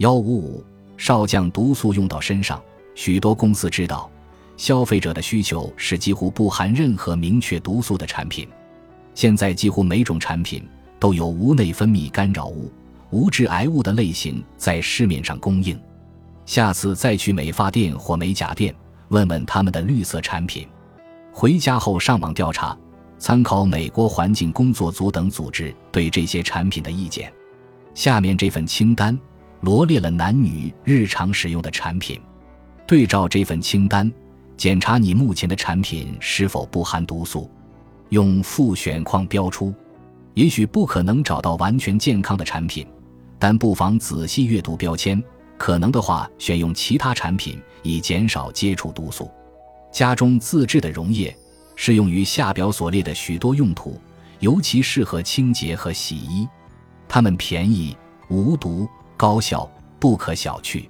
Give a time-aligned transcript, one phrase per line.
[0.00, 0.64] 幺五五，
[0.96, 2.58] 少将毒素用到身上，
[2.94, 4.10] 许多公司知道，
[4.56, 8.48] 消费者的需求是几乎不含任何明确毒素的产品。
[9.14, 10.66] 现在几乎每种产品
[10.98, 12.72] 都有无内分泌干扰物、
[13.10, 15.78] 无致癌物的类型在市面上供应。
[16.46, 18.74] 下次再去美发店或美甲店，
[19.08, 20.66] 问问他们的绿色产品。
[21.30, 22.74] 回家后上网调查，
[23.18, 27.30] 参考美国环境工作组等组织对这些产品的意见。
[27.92, 29.18] 下面这份清单
[29.60, 32.20] 罗列了男女日常使用的产品，
[32.86, 34.10] 对照这份清单，
[34.56, 37.50] 检查你目前的产品是否不含毒素，
[38.08, 39.74] 用复选框标出。
[40.34, 42.86] 也许不可能找到完全健康的产品，
[43.38, 45.22] 但不妨仔细阅读标签。
[45.58, 49.30] 可能的话，选用其他产品以减少接触毒素。
[49.92, 51.36] 家中自制的溶液
[51.74, 54.00] 适用于下表所列的许多用途，
[54.38, 56.48] 尤其适合清洁和洗衣。
[57.06, 57.94] 它们便宜、
[58.30, 58.88] 无毒、
[59.20, 60.88] 高效，不可小觑。